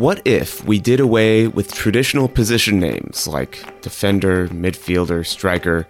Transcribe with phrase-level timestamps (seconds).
[0.00, 5.86] What if we did away with traditional position names like defender, midfielder, striker,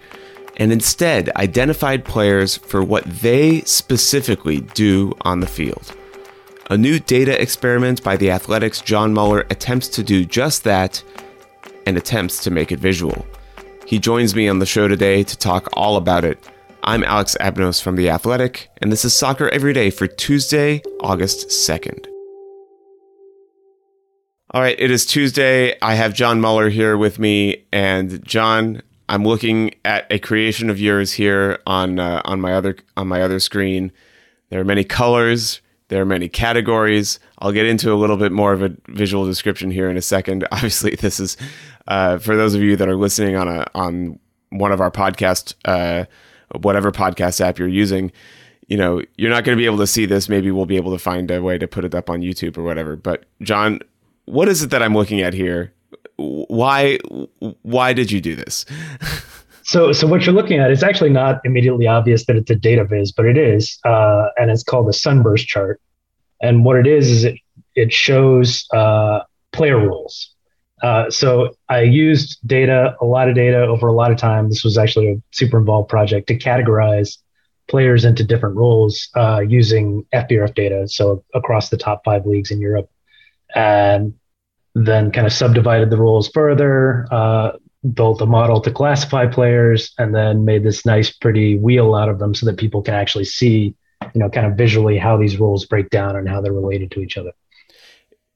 [0.57, 5.95] and instead identified players for what they specifically do on the field?
[6.71, 11.05] A new data experiment by the Athletic's John Muller attempts to do just that
[11.87, 13.25] and attempts to make it visual.
[13.87, 16.37] He joins me on the show today to talk all about it.
[16.83, 21.51] I'm Alex Abnos from The Athletic, and this is Soccer Every Day for Tuesday, August
[21.51, 22.10] 2nd.
[24.53, 25.79] All right, it is Tuesday.
[25.81, 30.81] I have John Muller here with me, and John, I'm looking at a creation of
[30.81, 33.93] yours here on uh, on my other on my other screen.
[34.49, 37.21] There are many colors, there are many categories.
[37.39, 40.45] I'll get into a little bit more of a visual description here in a second.
[40.51, 41.37] Obviously, this is
[41.87, 45.55] uh, for those of you that are listening on a on one of our podcast,
[45.65, 46.07] uh,
[46.61, 48.11] whatever podcast app you're using.
[48.67, 50.29] You know, you're not going to be able to see this.
[50.29, 52.65] Maybe we'll be able to find a way to put it up on YouTube or
[52.65, 52.97] whatever.
[52.97, 53.81] But John,
[54.27, 55.73] what is it that I'm looking at here?
[56.17, 56.99] Why
[57.63, 58.67] why did you do this?
[59.63, 62.85] So, so what you're looking at is actually not immediately obvious that it's a data
[62.85, 65.81] viz, but it is, uh, and it's called the sunburst chart.
[66.43, 67.37] And what it is is it
[67.77, 69.21] it shows uh,
[69.53, 70.35] player rules.
[70.83, 74.49] Uh, so I used data, a lot of data over a lot of time.
[74.49, 77.19] This was actually a super involved project to categorize
[77.69, 80.89] players into different roles uh, using FBref data.
[80.89, 82.91] So across the top five leagues in Europe,
[83.55, 84.15] and
[84.75, 87.53] then kind of subdivided the roles further, uh,
[87.95, 92.19] built a model to classify players and then made this nice pretty wheel out of
[92.19, 93.75] them so that people can actually see
[94.15, 97.01] you know kind of visually how these roles break down and how they're related to
[97.01, 97.33] each other.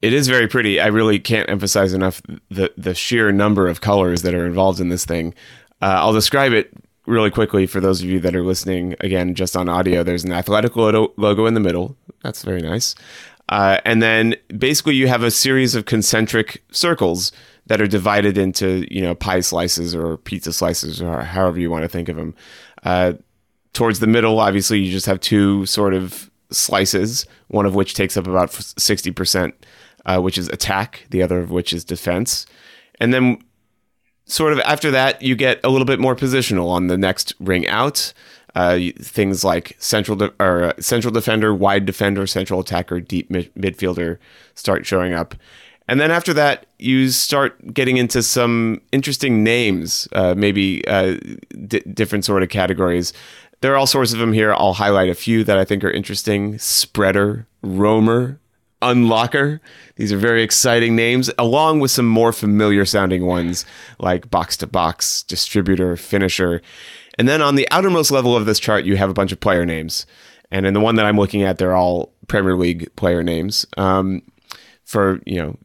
[0.02, 0.80] It is very pretty.
[0.80, 4.88] I really can't emphasize enough the the sheer number of colors that are involved in
[4.88, 5.34] this thing.
[5.82, 6.72] Uh, i'll describe it
[7.06, 10.02] really quickly for those of you that are listening again just on audio.
[10.02, 11.96] There's an athletic logo in the middle.
[12.22, 12.94] That's very nice
[13.48, 17.32] uh, and then basically you have a series of concentric circles
[17.66, 21.82] that are divided into you know pie slices or pizza slices or however you want
[21.82, 22.34] to think of them.
[22.84, 23.14] Uh,
[23.72, 28.16] towards the middle, obviously, you just have two sort of slices, one of which takes
[28.16, 29.54] up about sixty percent,
[30.06, 32.46] uh, which is attack, the other of which is defense,
[33.00, 33.38] and then
[34.26, 37.68] sort of after that, you get a little bit more positional on the next ring
[37.68, 38.14] out.
[38.54, 43.52] Uh, things like central de- or uh, central defender, wide defender, central attacker, deep mid-
[43.54, 44.18] midfielder
[44.54, 45.34] start showing up.
[45.88, 51.16] And then after that, you start getting into some interesting names, uh, maybe uh,
[51.66, 53.12] d- different sort of categories.
[53.60, 54.54] There are all sorts of them here.
[54.54, 58.38] I'll highlight a few that I think are interesting spreader, roamer,
[58.80, 59.60] unlocker.
[59.96, 63.64] These are very exciting names, along with some more familiar sounding ones
[63.98, 66.62] like box to box, distributor, finisher.
[67.16, 69.64] And then on the outermost level of this chart, you have a bunch of player
[69.64, 70.06] names.
[70.50, 73.66] And in the one that I'm looking at, they're all Premier League player names.
[73.76, 74.22] Um,
[74.84, 75.56] for you know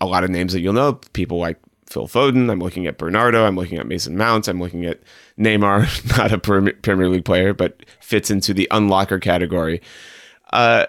[0.00, 2.50] a lot of names that you'll know, people like Phil Foden.
[2.50, 3.44] I'm looking at Bernardo.
[3.44, 4.48] I'm looking at Mason Mount.
[4.48, 5.00] I'm looking at
[5.38, 9.82] Neymar, not a Premier League player, but fits into the unlocker category.
[10.52, 10.86] Uh,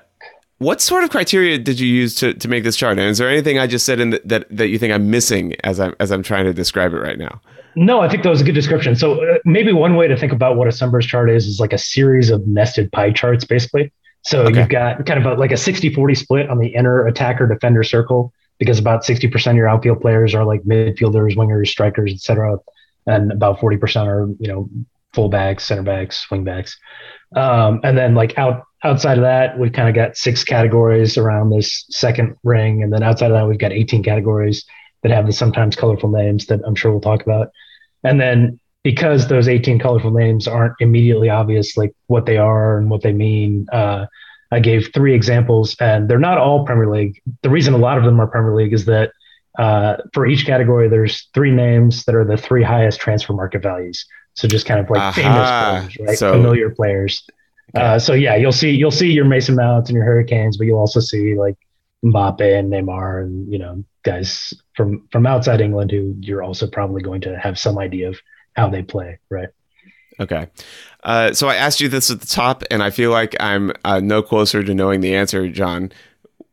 [0.62, 3.00] what sort of criteria did you use to, to make this chart?
[3.00, 5.56] And is there anything I just said in the, that that you think I'm missing
[5.64, 7.42] as I'm as I'm trying to describe it right now?
[7.76, 8.96] No, I think that was a good description.
[8.96, 11.74] So uh, maybe one way to think about what a sunburst chart is is like
[11.74, 13.92] a series of nested pie charts, basically.
[14.24, 14.60] So okay.
[14.60, 18.32] you've got kind of a, like a 60-40 split on the inner attacker defender circle
[18.60, 22.58] because about 60% of your outfield players are like midfielders, wingers, strikers, etc.
[23.08, 24.70] And about 40% are, you know,
[25.14, 26.78] fullbacks, center backs, wing backs.
[27.36, 31.50] Um, and then like out outside of that, we've kind of got six categories around
[31.50, 32.84] this second ring.
[32.84, 34.66] And then outside of that, we've got 18 categories
[35.04, 37.50] that have the sometimes colorful names that I'm sure we'll talk about.
[38.04, 42.90] And then because those 18 colorful names aren't immediately obvious, like what they are and
[42.90, 44.06] what they mean, uh,
[44.52, 47.22] I gave three examples, and they're not all Premier League.
[47.42, 49.12] The reason a lot of them are Premier League is that
[49.58, 54.06] uh, for each category, there's three names that are the three highest transfer market values.
[54.42, 55.12] So just kind of like Aha.
[55.12, 56.18] famous players, right?
[56.18, 57.28] So, Familiar players.
[57.76, 57.86] Okay.
[57.86, 60.66] Uh, so yeah, you'll see you'll see your Mason Mounts and your Harry Kanes, but
[60.66, 61.60] you'll also see like
[62.04, 67.04] Mbappe and Neymar and you know guys from from outside England who you're also probably
[67.04, 68.20] going to have some idea of
[68.54, 69.50] how they play, right?
[70.20, 70.48] Okay.
[71.04, 74.00] Uh, so I asked you this at the top, and I feel like I'm uh,
[74.00, 75.92] no closer to knowing the answer, John.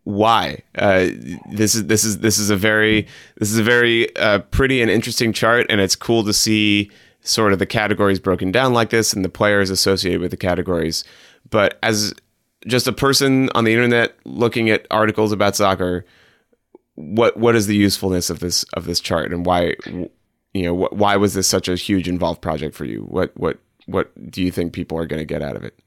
[0.04, 0.58] Why?
[0.74, 1.08] Uh,
[1.52, 3.06] this is this is this is a very
[3.38, 6.90] this is a very uh, pretty and interesting chart, and it's cool to see
[7.28, 11.04] sort of the categories broken down like this and the players associated with the categories.
[11.50, 12.14] But as
[12.66, 16.04] just a person on the internet looking at articles about soccer,
[16.94, 20.92] what what is the usefulness of this of this chart, and why you know wh-
[20.92, 23.02] why was this such a huge involved project for you?
[23.02, 25.78] What what what do you think people are going to get out of it?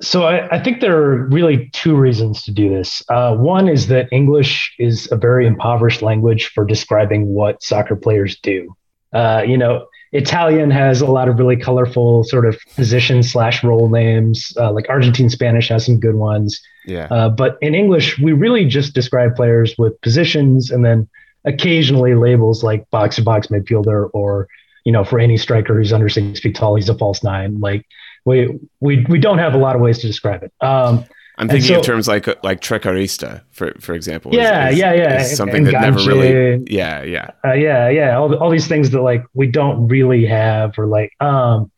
[0.00, 3.04] So I, I, think there are really two reasons to do this.
[3.08, 8.36] Uh, one is that English is a very impoverished language for describing what soccer players
[8.40, 8.74] do.
[9.12, 13.88] Uh, you know, Italian has a lot of really colorful sort of position slash role
[13.88, 14.52] names.
[14.58, 16.60] Uh, like Argentine Spanish has some good ones.
[16.84, 17.06] Yeah.
[17.10, 21.08] Uh, but in English, we really just describe players with positions and then
[21.44, 24.48] occasionally labels like box to box midfielder or
[24.84, 27.58] you know for any striker who's under six feet tall, he's a false nine.
[27.58, 27.86] Like
[28.24, 30.52] we we we don't have a lot of ways to describe it.
[30.60, 31.04] Um,
[31.42, 34.32] I'm thinking so, of terms like like trequartista, for for example.
[34.32, 35.22] Yeah, is, is, yeah, yeah.
[35.24, 36.62] something that never really.
[36.68, 38.16] Yeah, yeah, uh, yeah, yeah.
[38.16, 41.70] All all these things that like we don't really have, or like um,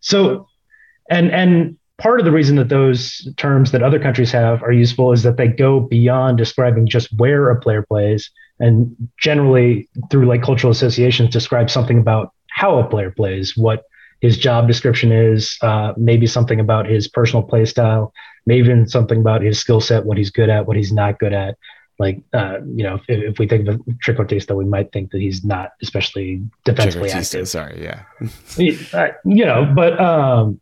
[0.00, 0.48] so,
[1.10, 5.12] and and part of the reason that those terms that other countries have are useful
[5.12, 8.30] is that they go beyond describing just where a player plays,
[8.60, 13.84] and generally through like cultural associations describe something about how a player plays, what
[14.22, 18.14] his job description is, uh, maybe something about his personal play style
[18.46, 21.32] maybe even something about his skill set, what he's good at, what he's not good
[21.32, 21.56] at.
[21.98, 25.44] Like, uh, you know, if, if we think of Trequartista, we might think that he's
[25.44, 27.48] not especially defensively active.
[27.48, 28.02] Sorry, yeah.
[28.92, 30.60] uh, you know, but um,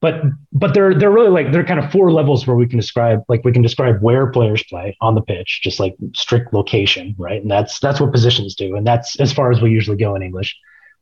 [0.00, 0.22] but
[0.52, 3.42] but they're they're really like they're kind of four levels where we can describe like
[3.42, 7.40] we can describe where players play on the pitch, just like strict location, right?
[7.40, 10.22] And that's that's what positions do, and that's as far as we usually go in
[10.22, 10.54] English.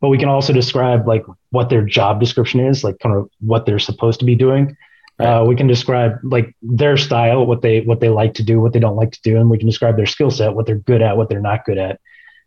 [0.03, 3.65] But we can also describe like what their job description is, like kind of what
[3.65, 4.77] they're supposed to be doing
[5.19, 8.73] uh, we can describe like their style, what they what they like to do, what
[8.73, 11.03] they don't like to do, and we can describe their skill set, what they're good
[11.03, 12.01] at, what they're not good at.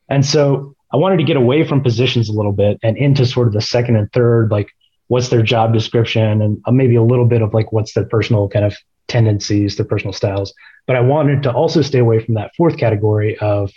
[0.09, 3.47] And so I wanted to get away from positions a little bit and into sort
[3.47, 4.67] of the second and third, like
[5.07, 8.49] what's their job description and uh, maybe a little bit of like what's their personal
[8.49, 8.75] kind of
[9.07, 10.53] tendencies, their personal styles.
[10.87, 13.71] But I wanted to also stay away from that fourth category of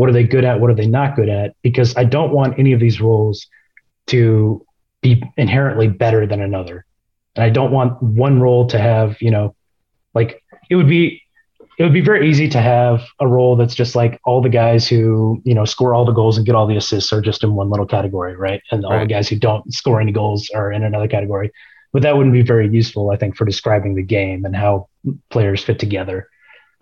[0.00, 2.58] what are they good at, what are they not good at, because I don't want
[2.58, 3.46] any of these roles
[4.06, 4.64] to
[5.02, 6.86] be inherently better than another.
[7.36, 9.54] And I don't want one role to have, you know,
[10.14, 11.22] like it would be
[11.78, 14.88] it would be very easy to have a role that's just like all the guys
[14.88, 17.54] who, you know, score all the goals and get all the assists are just in
[17.54, 18.62] one little category, right?
[18.70, 19.00] And all right.
[19.00, 21.52] the guys who don't score any goals are in another category.
[21.92, 24.88] But that wouldn't be very useful, I think, for describing the game and how
[25.28, 26.26] players fit together.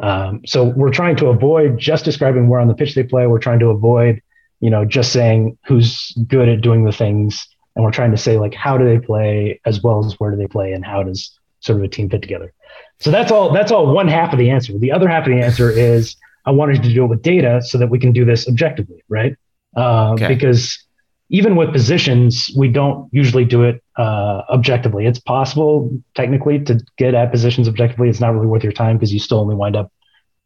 [0.00, 3.26] Um, so we're trying to avoid just describing where on the pitch they play.
[3.26, 4.22] We're trying to avoid,
[4.60, 7.46] you know, just saying who's good at doing the things
[7.78, 10.36] and we're trying to say like how do they play as well as where do
[10.36, 12.52] they play and how does sort of a team fit together
[12.98, 15.40] so that's all that's all one half of the answer the other half of the
[15.40, 18.48] answer is i wanted to do it with data so that we can do this
[18.48, 19.36] objectively right
[19.76, 20.26] uh, okay.
[20.26, 20.84] because
[21.30, 25.06] even with positions we don't usually do it uh, objectively.
[25.06, 28.08] It's possible technically to get at positions objectively.
[28.08, 29.92] It's not really worth your time because you still only wind up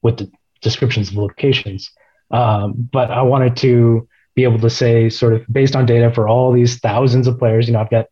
[0.02, 0.30] with the
[0.60, 1.90] descriptions of locations.
[2.32, 6.28] Um, but i wanted to be able to say sort of based on data for
[6.28, 8.06] all these thousands of players you know i've got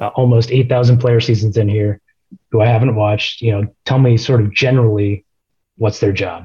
[0.00, 2.00] uh, almost 8000 player seasons in here
[2.52, 5.24] who i haven't watched you know tell me sort of generally
[5.76, 6.44] what's their job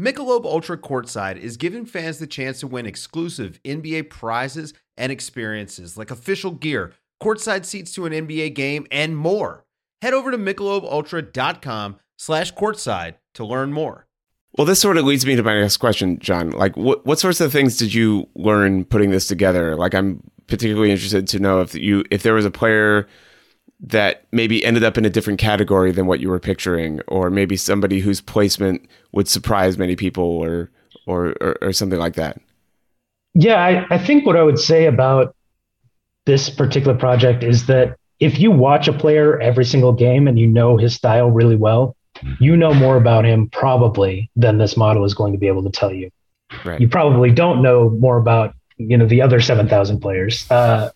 [0.00, 5.98] Michelob Ultra Courtside is giving fans the chance to win exclusive NBA prizes and experiences
[5.98, 6.92] like official gear,
[7.22, 9.66] courtside seats to an NBA game, and more.
[10.00, 14.06] Head over to michelobultra.com slash courtside to learn more.
[14.56, 16.50] Well, this sort of leads me to my next question, John.
[16.50, 19.76] Like, what what sorts of things did you learn putting this together?
[19.76, 23.06] Like, I'm particularly interested to know if you if there was a player
[23.82, 27.56] that maybe ended up in a different category than what you were picturing, or maybe
[27.56, 30.70] somebody whose placement would surprise many people, or
[31.06, 32.40] or or, or something like that.
[33.34, 35.34] Yeah, I, I think what I would say about
[36.26, 40.46] this particular project is that if you watch a player every single game and you
[40.46, 41.96] know his style really well,
[42.38, 45.70] you know more about him probably than this model is going to be able to
[45.70, 46.10] tell you.
[46.64, 46.80] Right.
[46.80, 50.50] You probably don't know more about you know the other seven thousand players.
[50.50, 50.90] Uh,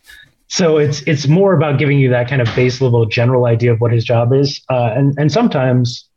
[0.55, 3.81] so it's it's more about giving you that kind of base level general idea of
[3.81, 6.09] what his job is, uh, and and sometimes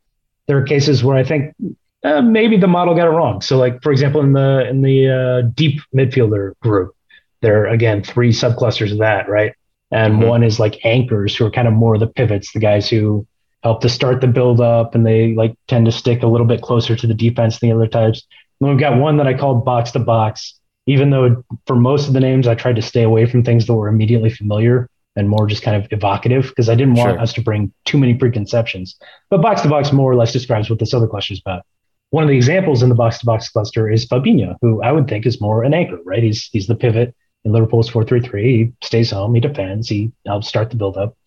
[0.45, 1.55] there are cases where I think
[2.03, 3.41] uh, maybe the model got it wrong.
[3.41, 6.95] So like for example in the in the uh, deep midfielder group,
[7.41, 9.55] there are again three subclusters of that, right?
[9.89, 10.27] And mm-hmm.
[10.27, 13.25] one is like anchors who are kind of more the pivots, the guys who
[13.63, 16.61] help to start the build up and they like tend to stick a little bit
[16.61, 18.27] closer to the defense than the other types.
[18.61, 20.56] And we've got one that I called box to box,
[20.87, 23.73] even though for most of the names I tried to stay away from things that
[23.73, 27.19] were immediately familiar and more just kind of evocative because I didn't want sure.
[27.19, 28.95] us to bring too many preconceptions.
[29.29, 31.63] But box to box more or less describes what this other cluster is about.
[32.11, 35.09] One of the examples in the box to box cluster is Fabinho, who I would
[35.09, 36.23] think is more an anchor, right?
[36.23, 37.13] He's he's the pivot
[37.43, 38.43] in Liverpool's 4-3-3.
[38.43, 41.17] He stays home, he defends, he helps start the build up.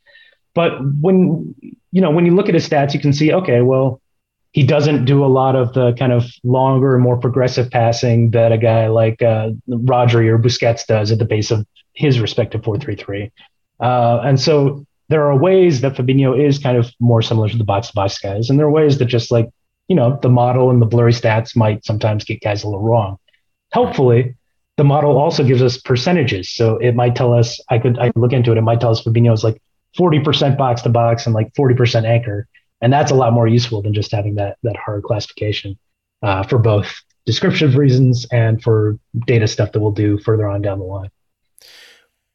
[0.54, 1.54] But when
[1.92, 4.00] you know when you look at his stats, you can see okay, well,
[4.52, 8.58] he doesn't do a lot of the kind of longer more progressive passing that a
[8.58, 11.64] guy like uh, Rodri or Busquets does at the base of
[11.94, 13.30] his respective 4-3-3.
[13.80, 17.64] Uh, and so there are ways that Fabinho is kind of more similar to the
[17.64, 19.48] box to box guys, and there are ways that just like
[19.88, 23.18] you know the model and the blurry stats might sometimes get guys a little wrong.
[23.72, 24.36] Helpfully,
[24.76, 28.20] the model also gives us percentages, so it might tell us I could I could
[28.20, 28.58] look into it.
[28.58, 29.60] It might tell us Fabinho is like
[29.98, 32.46] 40% box to box and like 40% anchor.
[32.80, 35.78] And that's a lot more useful than just having that, that hard classification
[36.22, 40.78] uh, for both descriptive reasons and for data stuff that we'll do further on down
[40.78, 41.10] the line.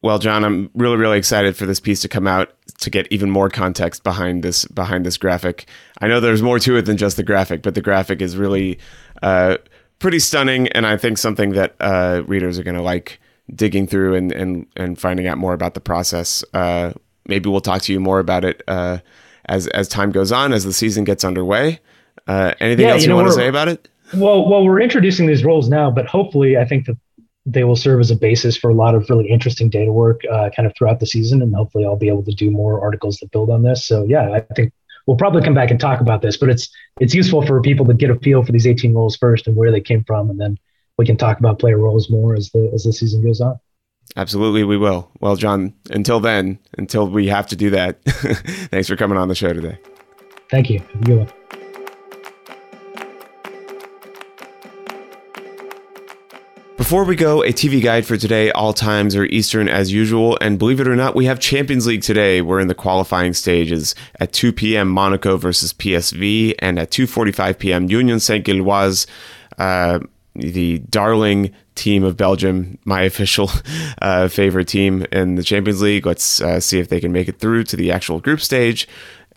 [0.02, 3.30] Well, John, I'm really, really excited for this piece to come out to get even
[3.30, 5.66] more context behind this behind this graphic.
[6.00, 8.78] I know there's more to it than just the graphic, but the graphic is really
[9.22, 9.56] uh,
[9.98, 13.18] pretty stunning, and I think something that uh, readers are going to like
[13.54, 16.92] digging through and, and and finding out more about the process uh,
[17.28, 18.98] maybe we'll talk to you more about it uh,
[19.46, 21.80] as as time goes on, as the season gets underway.
[22.26, 23.88] Uh, anything yeah, else you, know, you want to say about it?
[24.14, 26.96] Well, well, we're introducing these roles now, but hopefully, I think that
[27.44, 30.50] they will serve as a basis for a lot of really interesting data work, uh,
[30.54, 33.30] kind of throughout the season, and hopefully, I'll be able to do more articles that
[33.30, 33.86] build on this.
[33.86, 34.72] So, yeah, I think
[35.06, 36.68] we'll probably come back and talk about this, but it's
[37.00, 39.70] it's useful for people to get a feel for these 18 roles first and where
[39.70, 40.58] they came from, and then
[40.98, 43.58] we can talk about player roles more as the as the season goes on.
[44.14, 45.10] Absolutely, we will.
[45.20, 49.34] Well, John, until then, until we have to do that, thanks for coming on the
[49.34, 49.78] show today.
[50.50, 50.78] Thank you.
[50.80, 51.32] Have a good one.
[56.86, 58.52] Before we go, a TV guide for today.
[58.52, 62.02] All times are Eastern as usual, and believe it or not, we have Champions League
[62.02, 62.42] today.
[62.42, 63.96] We're in the qualifying stages.
[64.20, 69.08] At 2 p.m., Monaco versus PSV, and at 2:45 p.m., Union Saint-Gilloise.
[69.58, 69.98] Uh,
[70.38, 73.50] the darling team of Belgium, my official
[74.02, 76.06] uh, favorite team in the Champions League.
[76.06, 78.88] Let's uh, see if they can make it through to the actual group stage.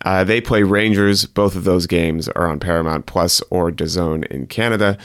[0.04, 1.26] Uh, they play Rangers.
[1.26, 4.96] Both of those games are on Paramount Plus or DAZN in Canada.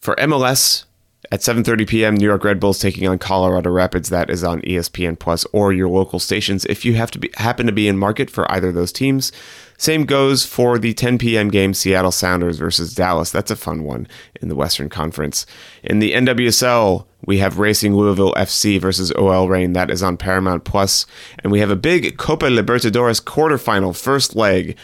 [0.00, 0.84] For MLS,
[1.32, 4.10] at 7:30 p.m., New York Red Bulls taking on Colorado Rapids.
[4.10, 7.66] That is on ESPN Plus or your local stations if you have to be, happen
[7.66, 9.32] to be in market for either of those teams.
[9.76, 11.48] Same goes for the 10 p.m.
[11.48, 13.30] game, Seattle Sounders versus Dallas.
[13.30, 14.06] That's a fun one
[14.40, 15.46] in the Western Conference.
[15.82, 19.72] In the NWSL, we have Racing Louisville FC versus OL Reign.
[19.72, 21.06] That is on Paramount Plus,
[21.42, 24.76] and we have a big Copa Libertadores quarterfinal first leg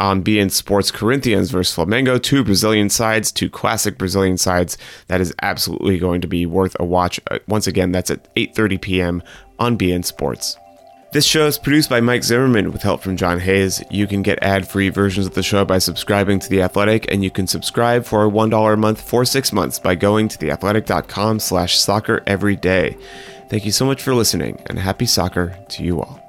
[0.00, 4.78] on beIN Sports Corinthians versus Flamengo, two Brazilian sides, two classic Brazilian sides.
[5.06, 7.20] That is absolutely going to be worth a watch.
[7.30, 9.22] Uh, once again, that's at 8:30 p.m.
[9.58, 10.56] on beIN Sports.
[11.12, 13.82] This show is produced by Mike Zimmerman with help from John Hayes.
[13.90, 17.32] You can get ad-free versions of the show by subscribing to The Athletic, and you
[17.32, 22.22] can subscribe for $1 a month for six months by going to theathletic.com slash soccer
[22.28, 22.96] every day.
[23.48, 26.19] Thank you so much for listening, and happy soccer to you all.